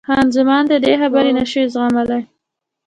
خان 0.07 0.27
زمان 0.37 0.63
د 0.67 0.73
ده 0.83 0.91
خبرې 1.01 1.31
نه 1.37 1.43
شوای 1.51 1.67
زغملای. 1.73 2.23